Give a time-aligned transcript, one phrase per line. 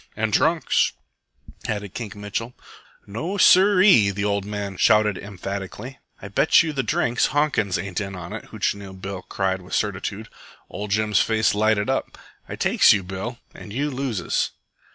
[0.17, 0.93] "And drunks,"
[1.67, 2.55] added Kink Mitchell.
[3.05, 5.99] "No sir ee!" the old man shouted emphatically.
[6.19, 10.27] "I bet you the drinks Honkins ain't in on it!" Hootchinoo Bill cried with certitude.
[10.71, 12.17] Ol' Jim's face lighted up.
[12.49, 14.49] "I takes you, Bill, an' you loses."